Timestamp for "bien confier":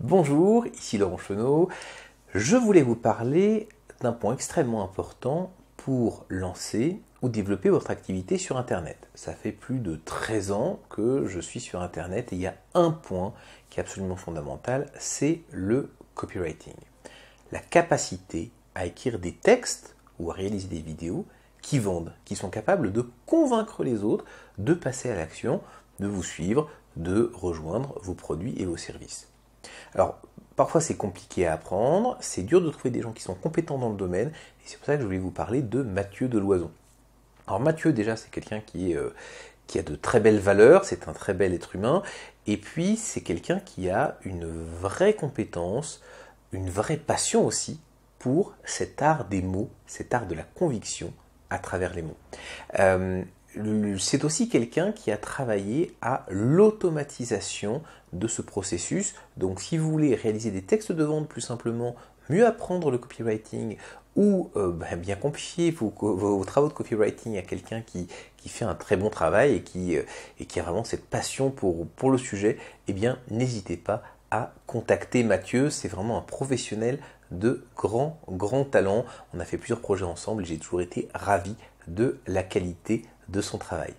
64.96-65.70